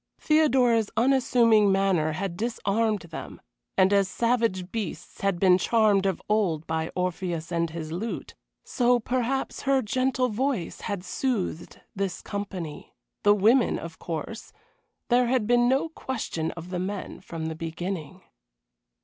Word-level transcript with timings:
Theodora's 0.17 0.89
unassuming 0.97 1.71
manner 1.71 2.13
had 2.13 2.35
disarmed 2.35 3.01
them, 3.01 3.39
and 3.77 3.93
as 3.93 4.07
savage 4.07 4.71
beasts 4.71 5.21
had 5.21 5.39
been 5.39 5.59
charmed 5.59 6.07
of 6.07 6.19
old 6.27 6.65
by 6.65 6.89
Orpheus 6.95 7.51
and 7.51 7.69
his 7.69 7.91
lute, 7.91 8.33
so 8.63 8.99
perhaps 8.99 9.61
her 9.61 9.83
gentle 9.83 10.29
voice 10.29 10.81
had 10.81 11.03
soothed 11.05 11.81
this 11.95 12.23
company 12.23 12.95
the 13.21 13.35
women, 13.35 13.77
of 13.77 13.99
course; 13.99 14.51
there 15.09 15.27
had 15.27 15.45
been 15.45 15.69
no 15.69 15.87
question 15.87 16.49
of 16.53 16.71
the 16.71 16.79
men 16.79 17.19
from 17.19 17.45
the 17.45 17.53
beginning. 17.53 18.23